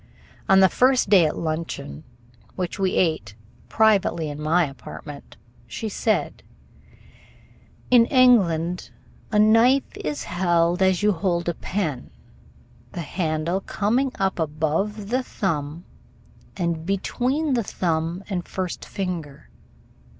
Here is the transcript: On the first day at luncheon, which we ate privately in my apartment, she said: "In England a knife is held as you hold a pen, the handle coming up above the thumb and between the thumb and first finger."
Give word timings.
On 0.49 0.61
the 0.61 0.67
first 0.67 1.11
day 1.11 1.27
at 1.27 1.37
luncheon, 1.37 2.03
which 2.55 2.79
we 2.79 2.95
ate 2.95 3.35
privately 3.69 4.29
in 4.29 4.41
my 4.41 4.65
apartment, 4.65 5.37
she 5.67 5.89
said: 5.89 6.41
"In 7.91 8.07
England 8.07 8.89
a 9.31 9.37
knife 9.37 9.83
is 9.95 10.23
held 10.23 10.81
as 10.81 11.03
you 11.03 11.11
hold 11.11 11.47
a 11.47 11.53
pen, 11.53 12.09
the 12.93 13.01
handle 13.01 13.61
coming 13.61 14.11
up 14.17 14.39
above 14.39 15.09
the 15.09 15.21
thumb 15.21 15.85
and 16.57 16.83
between 16.83 17.53
the 17.53 17.63
thumb 17.63 18.23
and 18.27 18.47
first 18.47 18.83
finger." 18.83 19.51